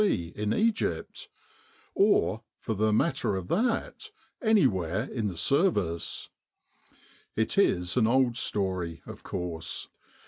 [0.03, 0.33] C.
[0.35, 1.29] in Egypt;
[1.93, 4.09] or, for the matter of that,
[4.41, 6.29] anywhere in the Service.
[7.35, 9.89] It is the old story, of course.